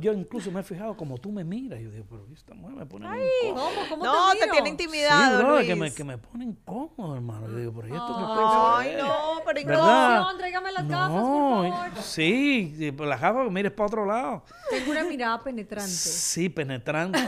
[0.00, 1.78] Yo incluso me he fijado como tú me miras.
[1.80, 3.68] Yo digo, pero esta mujer me pone muy incómodo.
[3.72, 3.88] ¿Cómo?
[3.88, 5.66] ¿Cómo No, te te tiene intimidado, Sí, bro, Luis.
[5.68, 7.46] que me, que me pone incómodo, hermano.
[7.48, 8.98] Yo digo, pero ¿y esto Ay, Ay, es?
[9.04, 9.14] no,
[9.46, 10.06] pero ¿Verdad?
[10.08, 12.02] Producción, tráigame las gafas, por No, favor.
[12.02, 14.42] sí, sí, pero las gafas, mires para otro lado.
[14.70, 15.88] Tengo una mirada penetrante.
[15.92, 17.20] Sí, penetrante.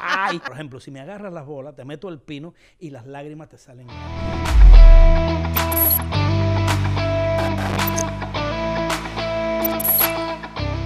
[0.00, 3.48] Ay, Por ejemplo, si me agarras las bolas, te meto el pino y las lágrimas
[3.48, 3.86] te salen.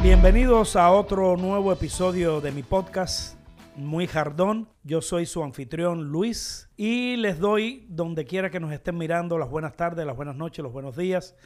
[0.03, 3.37] Bienvenidos a otro nuevo episodio de mi podcast
[3.77, 4.67] Muy Jardón.
[4.83, 9.51] Yo soy su anfitrión Luis y les doy donde quiera que nos estén mirando las
[9.51, 11.37] buenas tardes, las buenas noches, los buenos días.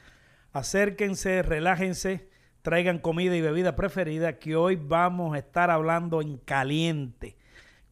[0.52, 2.28] Acérquense, relájense,
[2.62, 7.36] traigan comida y bebida preferida que hoy vamos a estar hablando en caliente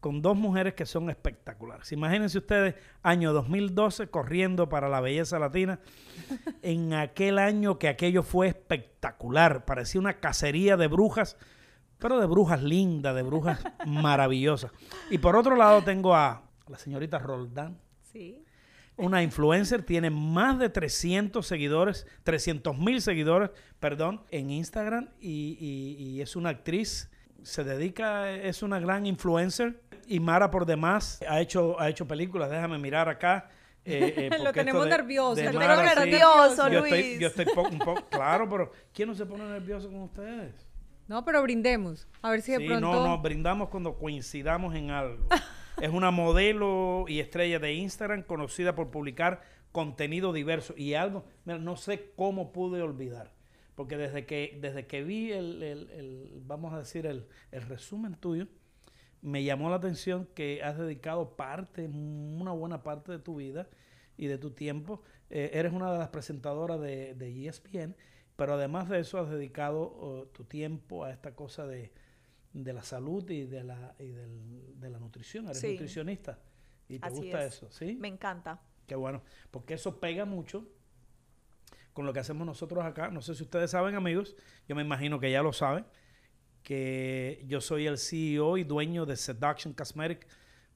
[0.02, 1.92] con dos mujeres que son espectaculares.
[1.92, 5.78] Imagínense ustedes, año 2012, corriendo para la belleza latina,
[6.62, 11.36] en aquel año que aquello fue espectacular, parecía una cacería de brujas,
[11.98, 14.72] pero de brujas lindas, de brujas maravillosas.
[15.08, 17.78] Y por otro lado tengo a la señorita Roldán,
[18.12, 18.44] Sí.
[18.96, 25.96] una influencer, tiene más de 300 seguidores, 300 mil seguidores, perdón, en Instagram y, y-
[26.02, 27.08] y es una actriz,
[27.42, 32.50] se dedica, es una gran influencer y Mara por demás ha hecho, ha hecho películas,
[32.50, 33.48] déjame mirar acá.
[33.84, 36.10] eh, eh, Lo tenemos de- nervioso, de lo Mara, tenemos sí.
[36.10, 37.20] nervioso, Yo estoy, Luis.
[37.20, 40.54] yo estoy po- un poco, claro, pero ¿quién no se pone nervioso con ustedes?
[41.08, 42.06] No, pero brindemos.
[42.22, 42.92] A ver si de Sí, pronto.
[42.92, 45.26] no, no, brindamos cuando coincidamos en algo.
[45.80, 51.58] es una modelo y estrella de Instagram conocida por publicar contenido diverso y algo, mira,
[51.58, 53.32] no sé cómo pude olvidar,
[53.74, 58.14] porque desde que, desde que vi el, el- el- vamos a decir, el, el resumen
[58.14, 58.46] tuyo,
[59.22, 63.68] me llamó la atención que has dedicado parte, una buena parte de tu vida
[64.16, 65.02] y de tu tiempo.
[65.30, 67.96] Eh, eres una de las presentadoras de, de ESPN,
[68.36, 71.92] pero además de eso has dedicado oh, tu tiempo a esta cosa de,
[72.52, 75.44] de la salud y de la, y del- de la nutrición.
[75.46, 75.68] Eres Sí.
[75.72, 76.38] nutricionista
[76.88, 77.54] y te Así gusta es.
[77.54, 77.96] eso, ¿sí?
[78.00, 78.60] Me encanta.
[78.86, 79.22] Qué bueno,
[79.52, 80.68] porque eso pega mucho
[81.92, 83.10] con lo que hacemos nosotros acá.
[83.10, 84.34] No sé si ustedes saben, amigos,
[84.68, 85.84] yo me imagino que ya lo saben,
[86.62, 90.26] que yo soy el CEO y dueño de Seduction Cosmetic,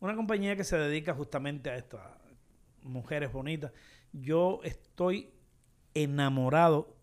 [0.01, 2.19] una compañía que se dedica justamente a esto, a
[2.83, 3.73] mujeres bonitas.
[4.13, 5.31] Yo estoy
[5.95, 6.97] enamorado,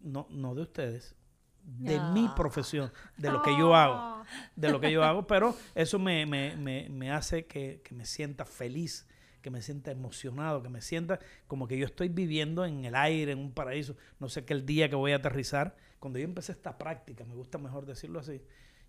[0.00, 1.14] no, no de ustedes,
[1.62, 4.16] de mi profesión, de lo que yo hago
[4.56, 8.04] de lo que yo hago, pero eso me, me- me- me hace que, que me
[8.04, 9.06] sienta feliz,
[9.46, 13.30] que me sienta emocionado, que me sienta como que yo estoy viviendo en el aire,
[13.30, 13.94] en un paraíso.
[14.18, 15.76] No sé qué el día que voy a aterrizar.
[16.00, 18.42] Cuando yo empecé esta práctica, me gusta mejor decirlo así,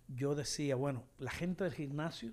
[0.08, 2.32] yo decía, bueno, la gente del gimnasio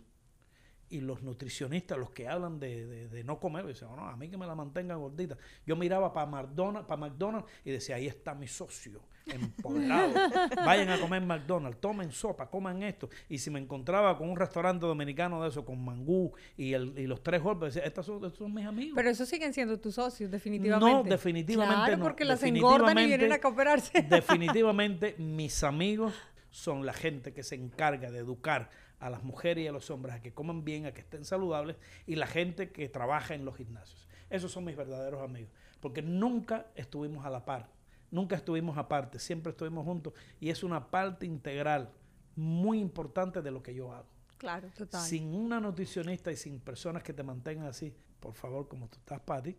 [0.90, 4.30] y los nutricionistas, los que hablan de, de- de no comer, dicen, no, a mí
[4.30, 5.36] que me la mantenga gordita.
[5.66, 10.14] Yo miraba para McDonald's, para McDonald's y decía, ahí está mi socio, empoderado.
[10.66, 13.10] Vayan a comer McDonald's, tomen sopa, coman esto.
[13.30, 17.08] Y si me encontraba con un restaurante dominicano de eso, con mangú y, el- y
[17.08, 18.94] los tres golpes, decía, estos son, estos son mis amigos.
[18.96, 20.92] Pero esos siguen siendo tus socios, definitivamente.
[20.92, 22.04] No, definitivamente Claro, no.
[22.04, 24.02] porque las engordan y vienen a cooperarse.
[24.04, 26.14] Definitivamente mis amigos
[26.52, 28.70] son la gente que se encarga de educar
[29.06, 31.78] a las mujeres y a los hombres a que coman bien, a que estén saludables
[32.08, 34.08] y la gente que trabaja en los gimnasios.
[34.32, 37.70] Esos son mis verdaderos amigos, porque nunca estuvimos a la par,
[38.10, 41.92] nunca estuvimos aparte, siempre estuvimos juntos y es una parte integral
[42.36, 44.08] muy importante de lo que yo hago.
[44.40, 44.70] Claro.
[44.76, 45.02] Total.
[45.02, 49.20] Sin una nutricionista y sin personas que te mantengan así, por favor, como tú estás,
[49.20, 49.56] Patti.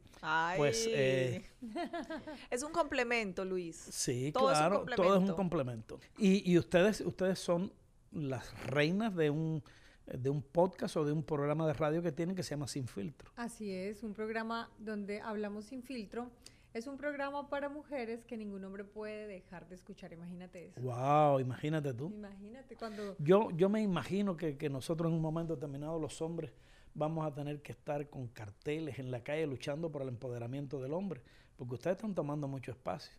[0.57, 1.45] Pues, eh,
[2.51, 3.77] es un complemento, Luis.
[3.77, 5.95] Sí, Todo es un claro, todo es un complemento.
[5.95, 6.01] complemento.
[6.19, 7.73] Y, y ustedes, ustedes son
[8.17, 9.63] las reinas de un,
[10.07, 12.89] de un podcast o de un programa de radio que tienen que se llama Sin
[12.89, 13.31] Filtro.
[13.37, 16.31] Así es, un programa donde hablamos sin filtro.
[16.75, 20.13] Es un programa para mujeres que ningún hombre puede dejar de escuchar.
[20.13, 20.81] Imagínate eso.
[20.83, 22.13] Wow, imagínate tú.
[22.15, 23.17] Imagínate cuando.
[23.19, 26.53] Yo, yo me imagino que, que nosotros en un momento determinado, los hombres,
[26.93, 30.93] vamos a tener que estar con carteles en la calle luchando por el empoderamiento del
[30.93, 31.23] hombre,
[31.57, 33.13] porque ustedes están tomando mucho espacio.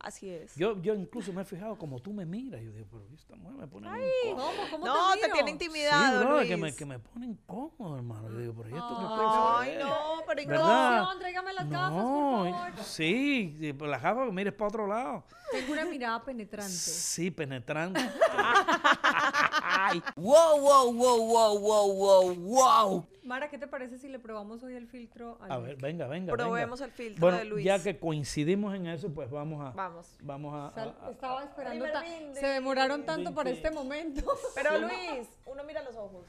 [0.00, 0.54] Así es.
[0.54, 3.56] Yo, yo incluso me he fijado como tú me miras, yo digo, pero esta mujer
[3.56, 4.46] me pone muy incómodo.
[4.70, 4.70] ¿Cómo?
[4.70, 6.48] ¿Cómo no, te, te, tiene intimidado, sí, bro, Luis.
[6.48, 8.30] que me, que me pone incómodo, hermano.
[8.30, 10.46] Yo digo, pero ¿y esto qué Ay, cosa Ay, no, pero.
[10.46, 12.84] Producción, tráigame las gafas, por favor.
[12.84, 15.24] sí, sí, pero las gafas mires para otro lado.
[15.50, 16.72] Tengo una mirada penetrante.
[16.72, 18.00] Sí, penetrante.
[20.16, 23.06] Wow, wow, wow, wow, wow, wow, wow.
[23.28, 26.32] Mara, ¿qué te parece si le probamos hoy el filtro al A ver, venga, venga.
[26.32, 26.84] Probemos venga.
[26.86, 27.62] el filtro bueno, de Luis.
[27.62, 29.70] ya que coincidimos en eso, pues vamos a...
[29.72, 30.16] Vamos.
[30.22, 30.74] Vamos a...
[30.74, 31.84] Sal- a- a- estaba esperando.
[32.32, 34.22] Se demoraron de- tanto para este momento.
[34.54, 36.24] Pero Luis, uno mira los ojos.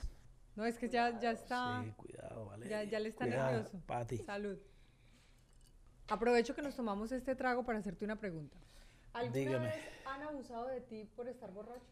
[0.57, 1.81] No, es que ya, ya está.
[1.85, 2.67] Sí, cuidado, vale.
[2.67, 3.79] Ya, ya le está Cuidado, nervioso.
[3.85, 4.17] Pati.
[4.17, 4.57] Salud.
[6.09, 8.57] Aprovecho que nos tomamos este trago para hacerte una pregunta.
[9.13, 9.65] ¿Alguna Dígame.
[9.67, 9.75] vez
[10.05, 11.85] han abusado de ti por estar borracho?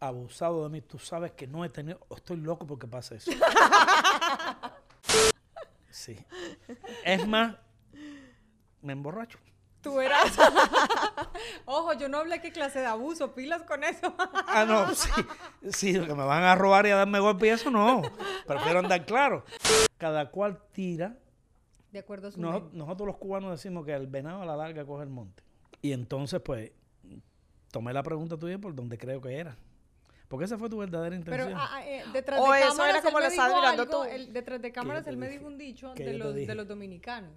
[0.00, 2.00] Abusado de mí, tú sabes que no he tenido.
[2.16, 3.30] Estoy loco porque pasa eso.
[6.02, 6.16] Sí.
[7.04, 7.54] Es más,
[8.80, 9.38] me emborracho.
[9.80, 10.36] Tú eras.
[11.64, 14.12] Ojo, yo no hablé qué clase de abuso, pilas con eso.
[14.48, 15.10] Ah, no, sí.
[15.70, 18.02] Sí, que me van a robar y a darme golpe y eso no.
[18.48, 19.44] Prefiero andar claro.
[19.96, 21.16] Cada cual tira.
[21.92, 25.04] De acuerdo a su nosotros los cubanos decimos que el venado a la larga coge
[25.04, 25.44] el monte.
[25.82, 26.72] Y entonces, pues,
[27.70, 29.56] tomé la pregunta tuya por donde creo que era.
[30.32, 31.60] Porque esa fue tu verdadera Pero intención.
[31.60, 34.32] ah, ah, eh, detrás O de eso cámaras era como lo dijo mirando algo, tú.
[34.32, 37.32] detrás de cámaras él me dijo un dicho ¿Qué de los, de los dominicanos.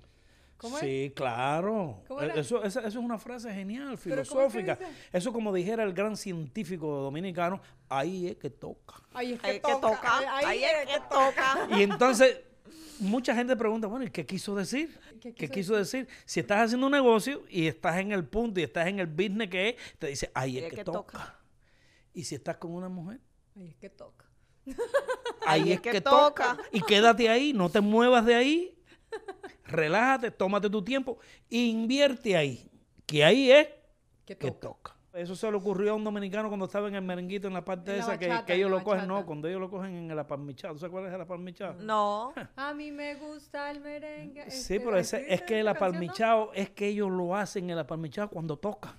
[0.55, 0.81] ¿Cómo es?
[0.81, 2.01] Sí, claro.
[2.07, 2.39] ¿Cómo E-?
[2.39, 4.79] Eso, es una frase genial, ¿Pero que filosófica.
[5.11, 7.59] Eso como dijera el gran científico dominicano,
[7.89, 8.95] ahí es que toca.
[9.13, 10.37] Ahí es que Ahí es que toca.
[10.37, 11.67] Ahí es que toca.
[11.77, 12.39] Y entonces,
[12.99, 14.97] mucha gente pregunta, bueno, ¿y qué quiso decir?
[15.19, 16.07] ¿Qué ¿Qué quiso quiso decir?
[16.23, 19.49] Si estás haciendo un negocio y estás en el punto y estás en el business
[19.49, 21.39] que es, te dice, ahí es que, toca.
[22.15, 23.19] Y si estás con una mujer,
[23.55, 24.25] Ahí es que toca.
[25.45, 26.57] ahí, es que, toca.
[26.71, 28.81] Y quédate ahí, no te muevas de ahí.
[29.65, 31.19] Relájate, tómate tu tiempo,
[31.49, 32.69] invierte ahí,
[33.05, 33.67] que ahí es
[34.25, 34.95] Que que toca.
[35.13, 37.91] Eso se le ocurrió a un dominicano cuando estaba en el merenguito en la parte
[37.91, 39.69] En la esa que, bachata, que ellos en la lo cogen, no, cuando ellos lo
[39.69, 40.73] cogen en el apalmichado.
[40.73, 41.75] ¿Tú sabes cuál es el apalmichado?
[41.81, 42.33] No.
[42.57, 44.49] A mí me gusta el merengue.
[44.51, 45.77] Sí, este, pero ¿así ese, es que el la no?
[45.77, 48.97] apalmichado es que ellos lo hacen el apalmichado cuando toca.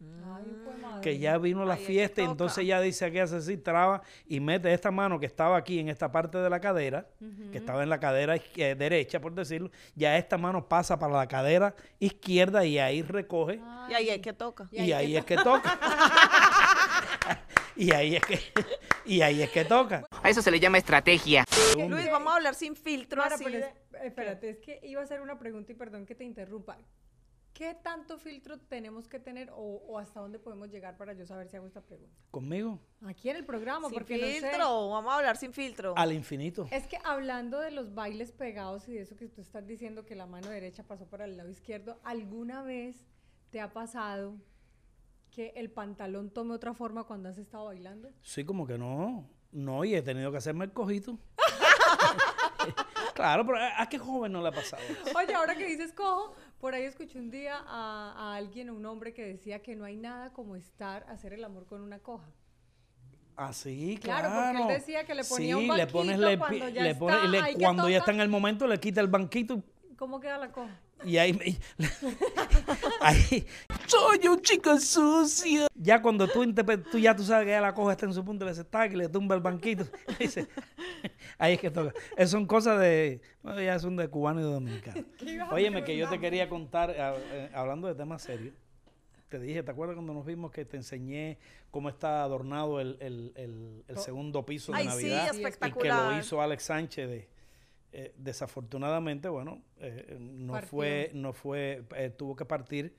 [0.00, 0.44] Ay,
[0.80, 1.00] madre.
[1.02, 4.38] Que ya vino la que fiesta y entonces ya dice que hace así, traba y
[4.40, 7.06] mete esta mano que estaba aquí en esta parte de la cadera,
[7.50, 11.26] que estaba en la cadera izquier- derecha, por decirlo, ya esta mano pasa para la
[11.26, 13.60] cadera izquierda y ahí recoge
[13.90, 14.68] Y ahí es que toca.
[14.70, 15.78] y, ahí es que toca.
[17.76, 18.38] y ahí es que
[19.04, 20.04] y ahí es que toca.
[20.22, 21.44] A eso se le llama estrategia.
[21.88, 23.44] Luis, vamos a hablar sin filtro así.
[23.44, 26.24] pero de- es- espérate, es que iba a hacer una pregunta y perdón que te
[26.24, 26.76] interrumpa.
[27.58, 29.56] ¿Qué tanto filtro tenemos que tener o,
[29.88, 32.16] o hasta dónde podemos llegar para yo saber si hago esta pregunta?
[32.30, 34.32] Conmigo Aquí en el programa, Sin porque no sé.
[34.34, 34.90] filtro.
[34.90, 35.92] Vamos a hablar sin filtro.
[35.96, 36.68] al infinito.
[36.70, 40.14] Es que hablando de los bailes pegados y de eso que tú estás diciendo que
[40.14, 43.04] la mano derecha pasó para el lado izquierdo, ¿alguna vez
[43.50, 44.36] te ha pasado
[45.32, 48.08] que el pantalón tome otra forma cuando has estado bailando?
[48.22, 49.28] Sí, como que no.
[49.50, 51.18] No, y he tenido que hacerme el cojito.
[53.14, 54.82] claro, pero ¿a a qué joven no le ha pasado?
[55.16, 58.84] Oye, ahora que dices cojo, por ahí escuché un día a, a alguien, a un
[58.86, 62.28] hombre que decía que no hay nada como estar, hacer el amor con una coja.
[63.36, 64.58] Ah, sí, Claro, claro.
[64.58, 67.16] porque él decía que le ponía un le pones banquito le cuando ya le pones-
[67.16, 69.62] está, le- cuando ya está en el momento, le quita el banquito
[69.98, 70.78] ¿Cómo queda la coja?
[71.04, 71.56] y ahí, me-
[73.00, 73.46] ahí
[73.86, 75.66] soy un chico sucio.
[75.74, 76.44] Ya cuando tú,
[76.90, 79.08] tú ya tú sabes que ya la coja está en su punto, tac, y le
[79.08, 79.86] tumba el banquito.
[80.18, 80.48] dice,
[81.38, 81.92] ahí es que toca.
[82.16, 85.04] Esas son cosas de, bueno, ya son de cubano y de dominicano.
[85.18, 88.54] ¿Qué ibas a Óyeme, que yo te quería contar, a- eh, hablando de temas serios,
[89.28, 91.38] te dije, ¿te acuerdas cuando nos vimos que te enseñé
[91.70, 94.00] cómo está adornado el, el- el- el Oh.
[94.00, 95.26] segundo piso de Ay, sí, Navidad?
[95.26, 96.12] y que espectacular.
[96.12, 97.28] lo hizo Alex Sánchez de...
[97.92, 100.68] eh, desafortunadamente, bueno, eh, no Partió.
[100.70, 102.94] fue, no fue, eh, tuvo que partir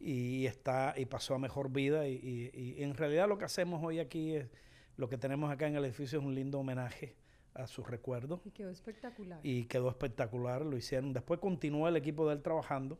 [0.00, 3.82] y está y pasó a mejor vida y, y- y en realidad lo que hacemos
[3.84, 4.48] hoy aquí es,
[4.96, 7.16] lo que tenemos acá en el edificio es un lindo homenaje
[7.54, 9.38] a sus recuerdos Y quedó espectacular.
[9.42, 11.12] y quedó espectacular, lo hicieron.
[11.12, 12.98] Después continuó el equipo de él trabajando,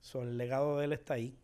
[0.00, 1.36] so, el legado de él está ahí.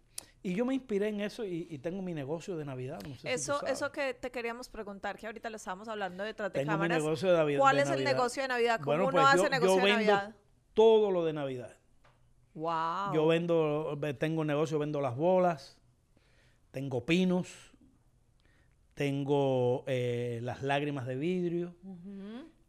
[0.43, 3.01] Y yo me inspiré en eso y, y tengo mi negocio de Navidad.
[3.09, 6.61] no sé Eso, eso que te queríamos preguntar, que ahorita lo estábamos hablando detrás de
[6.61, 7.03] Tengo mi cámaras.
[7.03, 7.59] negocio de Navidad.
[7.61, 8.77] ¿Cuál de es el negocio de Navidad?
[8.79, 10.37] ¿Cómo Bueno, uno pues hace yo, negocio yo de vendo Navidad?
[10.75, 11.77] todo lo de Navidad.
[12.55, 13.13] Wow.
[13.15, 15.77] Yo vendo, ve- tengo negocio, vendo las bolas,
[16.71, 17.49] tengo pinos,
[18.95, 21.75] tengo eh, las lágrimas de vidrio,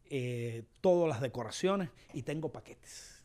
[0.10, 3.17] eh, todas las decoraciones y tengo paquetes.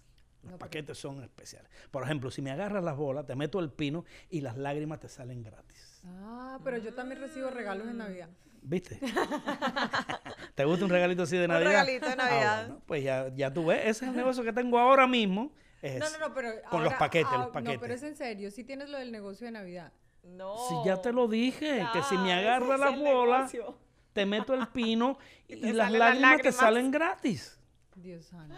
[0.43, 1.71] Los No, paquetes son especiales.
[1.91, 5.09] Por ejemplo, si me agarras las bolas, te meto el pino y las lágrimas te
[5.09, 6.01] salen gratis.
[6.05, 8.29] Ah, pero yo también recibo regalos en Navidad.
[8.65, 8.99] ¿Viste?
[10.55, 11.71] ¿Te gusta un regalito así de Un Navidad?
[11.71, 12.67] regalito de Ah, Navidad.
[12.67, 15.53] bueno, pues ya, ya tú ves, ese es el negocio que tengo ahora mismo.
[15.81, 16.51] es No, no, no, pero.
[16.71, 17.75] Con los paquetes, ah, los paquetes.
[17.77, 18.51] No, pero es en serio.
[18.51, 19.93] Si tienes lo del negocio de Navidad.
[20.25, 20.57] No.
[20.69, 23.77] Si ya te lo dije, que si me agarras las bolas, negocio.
[24.13, 25.19] te meto el pino
[25.49, 26.55] y, las las lágrimas te lágrimas.
[26.57, 27.59] salen gratis.
[27.97, 28.55] Dios santo.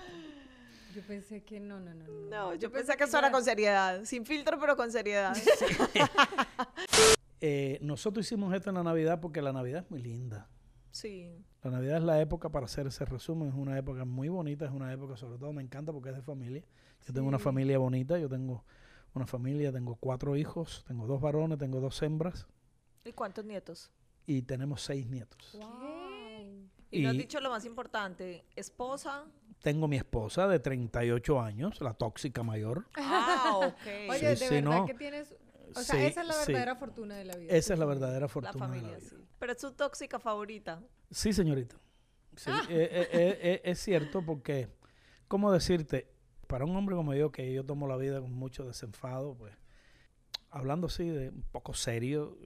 [0.94, 2.04] Yo pensé que no, no, no.
[2.06, 4.04] No, No, yo pensé que eso era con seriedad.
[4.04, 5.36] Sin filtro, pero con seriedad.
[7.46, 10.48] Eh, nosotros hicimos esto en la Navidad porque la Navidad es muy linda.
[10.90, 11.44] Sí.
[11.62, 14.70] La Navidad es la época para hacer ese resumen, es una época muy bonita, es
[14.70, 16.64] una época sobre todo me encanta porque es de familia.
[17.06, 18.64] Yo tengo una familia bonita, yo tengo
[19.12, 22.46] una familia, tengo cuatro hijos, tengo dos varones, tengo dos hembras
[23.04, 23.90] ¿Y cuántos nietos?
[24.26, 25.58] y tenemos seis nietos.
[25.60, 26.03] Wow.
[26.98, 28.44] Y, no has dicho lo más importante.
[28.56, 29.24] Esposa.
[29.62, 32.86] Tengo mi esposa de 38 años, la tóxica mayor.
[32.96, 34.10] Ah, ok.
[34.10, 34.86] Oye, Sí, de sí, verdad no.
[34.86, 35.34] que tienes
[35.74, 36.52] O sea, Sí, esa es la sí.
[36.52, 37.52] verdadera fortuna de la vida.
[37.54, 38.52] Esa es la tu verdadera La fortuna.
[38.52, 39.08] de la familia, vida.
[39.10, 39.16] sí.
[39.38, 40.82] Pero es su tóxica favorita.
[41.10, 41.76] Sí, señorita.
[42.36, 42.62] Sí, Ah.
[42.68, 44.68] eh, eh, eh, es cierto porque,
[45.28, 46.10] ¿cómo decirte?
[46.46, 49.54] Para un hombre como yo, que yo tomo la vida con mucho desenfado, pues,
[50.50, 52.36] hablando así de un poco serio,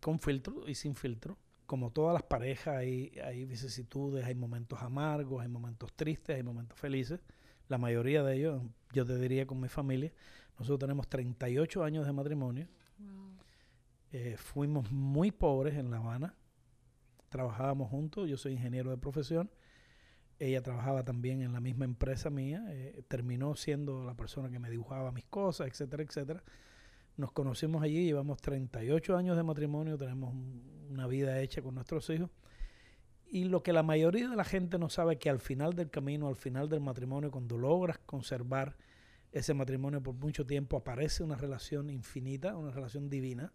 [0.00, 5.42] con filtro y sin filtro, como todas las parejas, hay, hay vicisitudes, hay momentos amargos,
[5.42, 7.20] hay momentos tristes, hay momentos felices.
[7.68, 10.12] La mayoría de ellos, yo te diría con mi familia,
[10.58, 12.68] nosotros tenemos 38 años de matrimonio.
[12.98, 13.32] Wow.
[14.12, 16.34] Eh, fuimos muy pobres en La Habana.
[17.28, 18.28] Trabajábamos juntos.
[18.28, 19.50] Yo soy ingeniero de profesión.
[20.38, 22.64] Ella trabajaba también en la misma empresa mía.
[22.70, 26.42] eh, terminó siendo la persona que me dibujaba mis cosas, etcétera, etcétera.
[27.16, 32.08] Nos conocimos allí, llevamos 38 años de matrimonio, tenemos un- una vida hecha con nuestros
[32.10, 32.30] hijos.
[33.28, 35.90] Y lo que la mayoría de la gente no sabe es que al final del
[35.90, 38.76] camino, al final del matrimonio, cuando logras conservar
[39.32, 43.52] ese matrimonio por mucho tiempo, aparece una relación infinita, una relación divina,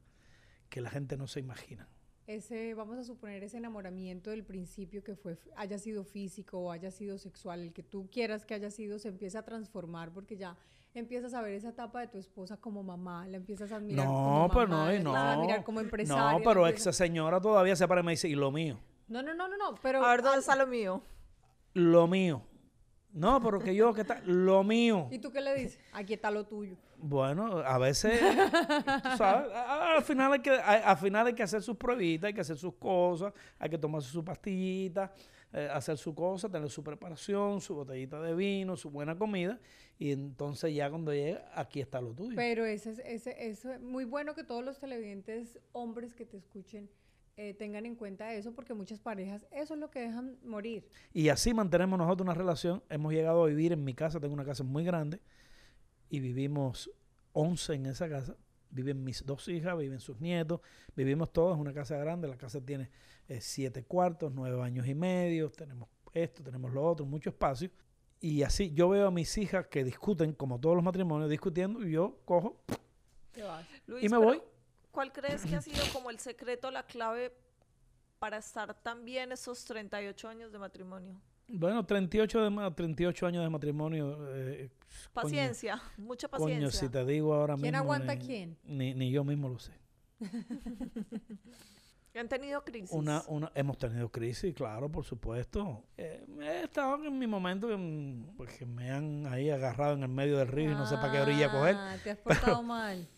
[0.69, 1.87] que la gente no se imagina.
[2.27, 6.91] Ese, vamos a suponer ese enamoramiento del principio que fue, haya sido físico o haya
[6.91, 10.55] sido sexual, el que tú quieras que haya sido, se empieza a transformar porque ya
[10.99, 14.11] empiezas a ver esa etapa de tu esposa como mamá, la empiezas a admirar No,
[14.51, 15.41] como mamá, no, la a no.
[15.41, 16.31] admirar como empresaria.
[16.33, 18.79] No, pero empiezas- esa señora todavía se para y me dice, ¿y lo mío?
[19.07, 20.03] No, no, no, no, no, pero...
[20.05, 21.01] A ver, ¿dónde al- está lo mío?
[21.73, 22.41] Lo mío.
[23.13, 25.07] No, pero que yo, que está, lo mío.
[25.11, 25.79] ¿Y tú qué le dices?
[25.93, 26.75] Aquí está lo tuyo.
[26.97, 31.75] Bueno, a veces, tú sabes, al final, hay que, al final hay que hacer sus
[31.75, 35.11] pruebitas, hay que hacer sus cosas, hay que tomarse su pastillita,
[35.53, 39.59] eh, hacer su cosa, tener su preparación, su botellita de vino, su buena comida,
[39.99, 42.35] y entonces ya cuando llega, aquí está lo tuyo.
[42.35, 46.37] Pero ese, es- ese, eso es muy bueno que todos los televidentes hombres que te
[46.37, 46.89] escuchen
[47.37, 50.85] eh, tengan en cuenta eso, porque muchas parejas eso es lo que dejan morir.
[51.13, 52.83] Y así mantenemos nosotros una relación.
[52.89, 55.21] Hemos llegado a vivir en mi casa, tengo una casa muy grande
[56.09, 56.91] y vivimos
[57.33, 58.35] 11 en esa casa.
[58.71, 60.61] Viven mis dos hijas, viven sus nietos,
[60.95, 62.27] vivimos todos en una casa grande.
[62.27, 62.89] La casa tiene
[63.27, 67.69] eh, siete cuartos, nueve baños y medio, tenemos esto, tenemos lo otro, mucho espacio.
[68.19, 71.91] Y así yo veo a mis hijas que discuten, como todos los matrimonios, discutiendo y
[71.91, 72.61] yo cojo
[73.31, 73.65] Te vas.
[73.87, 74.41] Luis, y me voy.
[74.91, 77.33] ¿Cuál crees que ha sido como el secreto, la clave
[78.19, 81.19] para estar tan bien esos 38 años de matrimonio?
[81.53, 84.17] Bueno, 38, de, ma- 38 años de matrimonio.
[84.35, 84.69] eh,
[85.13, 86.57] coño, Paciencia, mucha paciencia.
[86.59, 87.77] Coño, si te digo ahora ¿Quién mismo.
[87.79, 88.57] aguanta a ni- quién?
[88.63, 89.73] Ni, ni yo mismo lo sé.
[92.13, 92.91] Han tenido crisis.
[92.91, 95.85] Una, una, hemos tenido crisis, claro, por supuesto.
[95.97, 100.03] Eh, he estado en mi momento que, mm, pues, que me han ahí agarrado en
[100.03, 101.75] el medio del río y no sé para qué orilla coger.
[101.77, 103.07] Ah, Te has portado mal.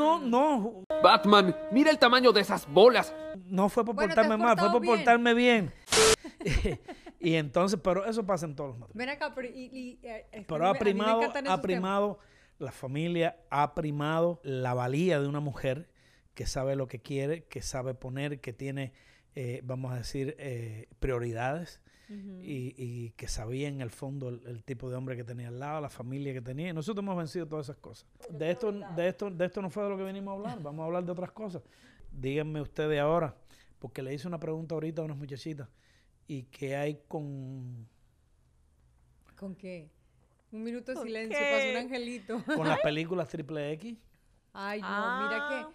[0.00, 3.14] No, no, Batman, mira el tamaño de esas bolas.
[3.44, 4.94] no fue por Bueno, portarme mal, fue por bien.
[4.96, 5.72] portarme bien.
[7.20, 9.06] y entonces, pero eso pasa en todos los matrimonios.
[9.06, 12.18] Ven acá, pero, y, y, eh, Pero ha primado, ha primado
[12.58, 15.90] la familia, ha primado la valía de una mujer
[16.34, 18.94] que sabe lo que quiere, que sabe poner, que tiene,
[19.34, 21.80] eh, vamos a decir, eh, prioridades
[22.42, 25.80] y que sabía en el fondo el, el tipo de hombre que tenía al lado,
[25.80, 26.70] la familia que tenía.
[26.70, 28.08] Y nosotros hemos vencido todas esas cosas.
[28.28, 30.58] De esto, de esto, de esto no fue de lo que venimos a hablar.
[30.62, 31.62] Vamos a hablar de otras cosas.
[32.10, 33.36] Díganme ustedes ahora,
[33.78, 35.68] porque le hice una pregunta ahorita a unas muchachitas.
[36.30, 37.88] ¿Y qué hay con,
[39.36, 39.90] ¿Con qué?
[40.52, 41.52] Un minuto de ¿Con silencio, qué?
[41.52, 42.44] pasó un angelito.
[42.56, 43.98] con las películas triple X?
[44.52, 45.68] Ay, no, Ah, mira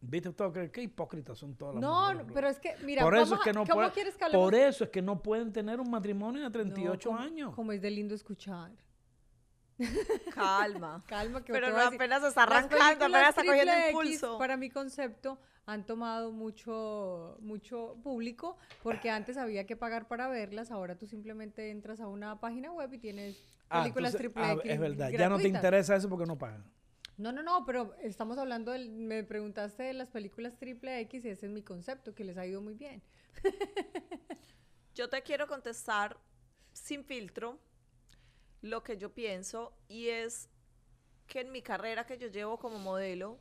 [0.00, 0.52] ¿Viste todo?
[0.52, 1.80] ¿Qué, qué hipócritas son todas que...
[1.80, 3.74] las No, mujeres, no, pero es que, mira, por eso es que a- no ¿cómo
[3.74, 7.08] pueden, quieres que por eso es que no pueden tener un matrimonio de No, 38
[7.08, 7.52] como- años.
[7.56, 8.70] Como es de lindo escuchar.
[10.34, 11.02] Calma.
[11.08, 14.38] Calma, que Pero no apenas está Las arrancando, apenas está cogiendo impulso.
[14.38, 20.70] Para mi concepto, han tomado mucho, mucho público porque antes había que pagar para verlas.
[20.70, 24.52] Ahora tú simplemente entras a una página web y tienes Ah, películas entonces, triple ah,
[24.52, 24.70] X.
[24.70, 26.62] es verdad, ya no te interesa eso porque no pagan.
[27.16, 31.28] No, no, no, pero estamos hablando, del, me preguntaste de las películas triple X y
[31.30, 33.02] ese es mi concepto, que les ha ido muy bien.
[34.94, 36.18] Yo te quiero contestar
[36.72, 37.58] sin filtro
[38.62, 40.48] lo que yo pienso y es
[41.26, 43.38] que en mi carrera que yo llevo como modelo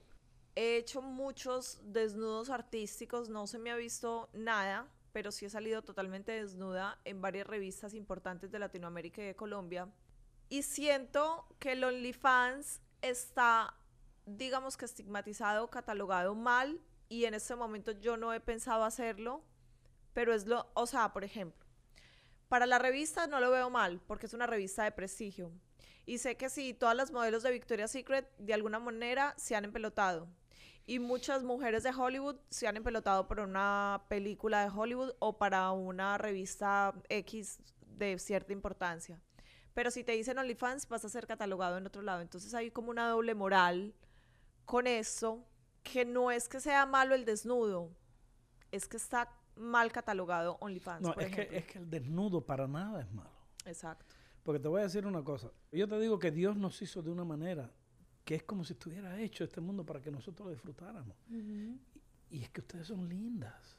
[0.56, 5.82] he hecho muchos desnudos artísticos, no se me ha visto nada, pero sí he salido
[5.82, 9.90] totalmente desnuda en varias revistas importantes de Latinoamérica y de Colombia.
[10.50, 13.74] Y siento que el OnlyFans está,
[14.26, 19.44] digamos que estigmatizado, catalogado mal y en este momento yo no he pensado hacerlo
[20.14, 21.66] pero es lo, o sea, por ejemplo,
[22.52, 25.54] para la revista no lo veo mal, porque es una revista de prestigio.
[26.06, 29.64] Y sé que sí, todas las modelos de Victoria's Secret de alguna manera se han
[29.64, 30.28] empelotado.
[30.86, 35.72] Y muchas mujeres de Hollywood se han empelotado por una película de Hollywood o para
[35.72, 39.22] una revista X de cierta importancia.
[39.74, 42.20] Pero si te dicen OnlyFans, vas a ser catalogado en otro lado.
[42.20, 43.96] Entonces hay como una doble moral
[44.66, 45.48] con esto
[45.84, 47.96] que no es que sea malo el desnudo,
[48.74, 52.68] es que está mal catalogado OnlyFans, No, por es que, es que el desnudo para
[52.68, 53.30] nada es malo.
[53.66, 54.16] Exacto.
[54.44, 55.52] Porque te voy a decir una cosa.
[55.72, 57.72] Yo te digo que Dios nos hizo de una manera
[58.26, 61.16] que es como si estuviera hecho este mundo para que nosotros lo disfrutáramos.
[62.30, 63.78] Y es que ustedes son lindas.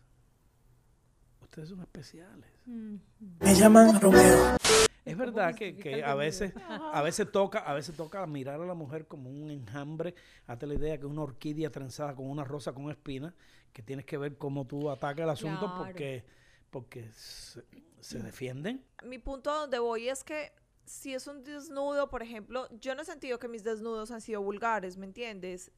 [1.40, 2.50] Ustedes son especiales.
[2.66, 4.56] Me llaman Romeo.
[5.04, 8.74] Es verdad que, que a veces, a veces toca, a veces toca mirar a la
[8.74, 10.14] mujer como un enjambre.
[10.46, 13.34] Hazte la idea que es una orquídea trenzada con una rosa con espinas,
[13.72, 15.84] que tienes que ver cómo tú atacas el asunto Claro.
[15.84, 16.24] porque,
[16.70, 17.64] porque se,
[18.00, 18.84] se defienden.
[19.04, 20.52] Mi punto a donde voy es que
[20.84, 24.42] si es un desnudo, por ejemplo, yo no he sentido que mis desnudos han sido
[24.42, 25.72] vulgares, ¿me entiendes?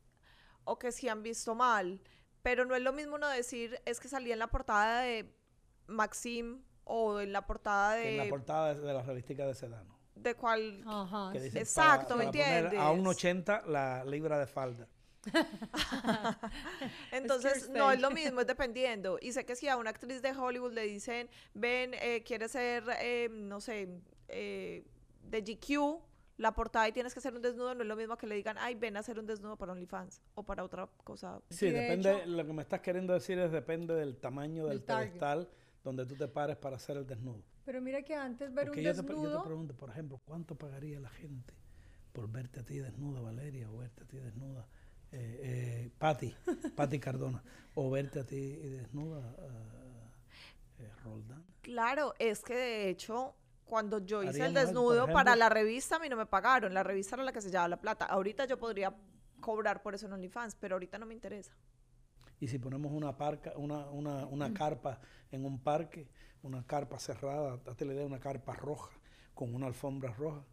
[0.64, 2.00] O que sí han visto mal.
[2.42, 5.34] Pero no es lo mismo uno decir, es que salí en la portada de
[5.86, 9.54] Maxim o en la portada que en la de, portada de, de la revistica de
[9.54, 9.96] Sedano.
[10.14, 10.82] de cual...
[10.86, 11.30] Ajá.
[11.32, 13.16] que Exacto, ¿me poner A un entiendes?
[13.16, 14.88] 80 la libra de falda.
[17.12, 19.18] Entonces, no es lo mismo, es dependiendo.
[19.20, 22.84] Y sé que si a una actriz de Hollywood le dicen, ven, eh, quieres ser,
[23.00, 23.88] eh, no sé,
[24.28, 24.84] eh,
[25.22, 26.00] de GQ,
[26.36, 28.56] la portada y tienes que hacer un desnudo, no es lo mismo que le digan,
[28.58, 31.40] ay, ven a hacer un desnudo para OnlyFans o para otra cosa.
[31.48, 34.78] Sí, de depende, hecho- lo que me estás queriendo decir es depende del tamaño del
[34.78, 35.48] Del target.
[35.84, 37.44] Donde tú te pares para hacer el desnudo.
[37.64, 39.44] Pero mira que antes ver Porque un yo te, yo te desnudo...
[39.44, 41.54] pregunto, por ejemplo, ¿cuánto pagaría la gente
[42.12, 44.66] por verte a ti desnuda, Valeria, o verte a ti desnuda,
[45.12, 46.34] eh, eh, Patti,
[46.76, 47.42] Patti Cardona,
[47.74, 51.44] o verte a ti desnuda, eh, eh, Roldán?
[51.60, 55.98] Claro, es que de hecho, cuando yo hice el Haríamos desnudo para la revista, a
[55.98, 56.72] mí no me pagaron.
[56.72, 58.06] La revista era la que se llevaba la plata.
[58.06, 58.94] Ahorita yo podría
[59.40, 61.52] cobrar por eso en OnlyFans, pero ahorita no me interesa.
[62.44, 65.00] Y si ponemos una, parca, una, una, una carpa
[65.32, 66.06] en un parque,
[66.42, 68.90] una carpa cerrada, date la idea, una carpa roja,
[69.32, 70.44] con una alfombra roja,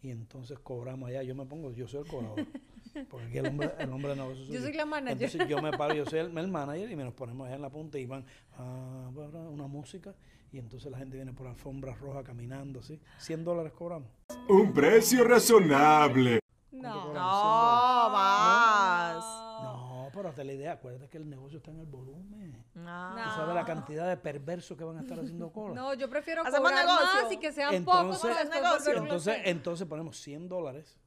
[0.00, 1.22] y entonces cobramos allá.
[1.22, 2.46] Yo me pongo, yo soy el cobrador.
[3.10, 5.22] Porque aquí el hombre, el hombre de negocio Yo soy la manager.
[5.22, 7.62] Entonces yo me paro, yo soy el, el manager y me nos ponemos allá en
[7.62, 8.24] la punta y van
[8.56, 10.14] ah, bla, bla, una música
[10.50, 12.98] y entonces la gente viene por alfombra roja caminando, ¿sí?
[13.18, 14.08] 100 dólares cobramos.
[14.48, 16.40] Un precio razonable.
[16.70, 17.02] ¿Cuánto No.
[17.04, 17.12] cobramos?
[17.12, 19.24] 100 No, más.
[20.28, 22.64] Hazte la idea, acuérdate que el negocio está en el volumen.
[22.74, 23.14] No.
[23.14, 25.74] Tú sabes la cantidad de perversos que van a estar haciendo cola.
[25.74, 27.22] No, yo prefiero Hacemos cobrar negocio.
[27.22, 28.92] más y que sean Entonces- pocos para negocio.
[28.98, 30.98] Entonces, entonces ponemos 100 dólares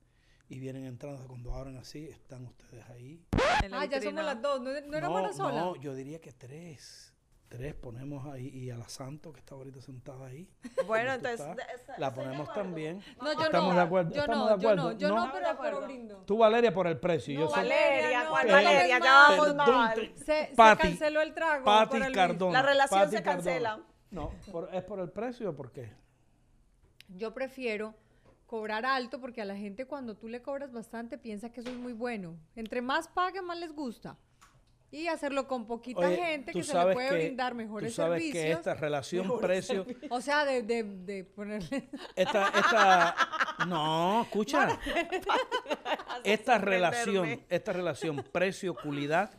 [0.50, 1.26] y vienen entrando.
[1.28, 3.24] Cuando abren así, están ustedes ahí.
[3.72, 4.60] Ah, ya somos las dos.
[4.62, 5.60] No, no era no, una sola.
[5.62, 7.13] no, yo diría que tres.
[7.54, 10.50] Tres ponemos ahí y a la Santo que está ahorita sentada ahí.
[10.88, 11.40] Bueno, entonces,
[11.76, 13.00] estás, la ponemos también.
[13.22, 13.76] No, yo Estamos no.
[13.76, 14.12] de acuerdo.
[14.12, 15.32] Yo estamos no, de yo no, yo no, No.
[15.32, 16.24] pero, pero brindo.
[16.26, 17.42] Tú, Valeria, por el precio.
[17.42, 18.98] yo Valeria, ¿cuál no Valeria?
[18.98, 20.14] Ya vamos mal.
[20.16, 21.64] Se, canceló el trago.
[21.64, 22.12] Pati por el.
[22.14, 22.54] Cardona.
[22.54, 23.44] La relación Pati se Cardona.
[23.44, 23.80] cancela.
[24.10, 25.94] No, por- ¿es por el precio o por qué?
[27.10, 27.94] Yo prefiero
[28.48, 31.78] cobrar alto porque a la gente cuando tú le cobras bastante piensa que eso es
[31.78, 32.36] muy bueno.
[32.56, 34.18] Entre más pague, más les gusta.
[34.94, 38.22] Y hacerlo con poquita Oye, gente que se le puede que- brindar mejores Tú sabes
[38.22, 38.44] servicios.
[38.46, 39.88] que esta relación precio...
[40.12, 41.90] O sea, de, de, de ponerle...
[42.16, 43.16] Esta, esta,
[43.68, 44.80] no, escucha.
[46.24, 49.32] Esta relación, esta relación precio-calidad,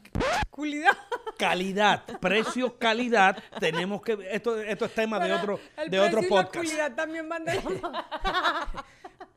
[0.51, 0.97] Culidad.
[1.39, 6.37] calidad, precio-calidad, tenemos que, esto, esto es tema de otro, el de otro precio y
[6.37, 6.65] la podcast.
[6.67, 7.61] culidad también van de.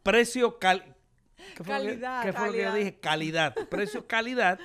[0.03, 0.95] Precio, cal,
[1.55, 2.23] ¿qué fue, lo que- Calidad.
[2.23, 2.75] qué fue lo que yo Calidad.
[2.85, 2.99] dije?
[2.99, 3.55] Calidad.
[3.69, 4.59] Precio, calidad,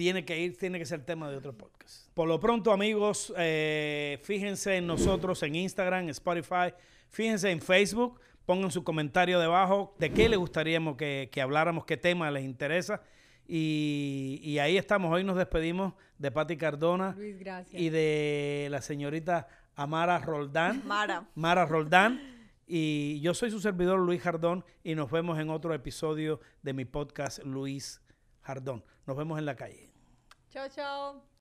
[0.00, 2.08] tiene que ir, tiene que ser tema de otro podcast.
[2.14, 6.72] Por lo pronto, amigos, eh, fíjense en nosotros en Instagram, Spotify,
[7.10, 11.98] fíjense en Facebook, pongan su comentario debajo de qué les gustaría que, que habláramos, qué
[11.98, 13.02] tema les interesa.
[13.46, 15.12] Y, y ahí estamos.
[15.12, 17.78] Hoy nos despedimos de Patti Cardona Luis, gracias.
[17.78, 20.80] y de la señorita Amara Roldán.
[20.86, 21.28] Mara.
[21.34, 22.38] Mara Roldán.
[22.66, 26.86] Y yo soy su servidor Luis Jardón y nos vemos en otro episodio de mi
[26.86, 28.00] podcast Luis
[28.40, 28.82] Jardón.
[29.06, 29.89] Nos vemos en la calle.
[30.50, 31.20] 悄悄